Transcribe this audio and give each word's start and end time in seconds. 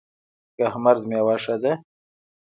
کهمرد 0.57 1.01
میوه 1.09 1.35
ښه 1.43 1.55
ده؟ 1.63 1.73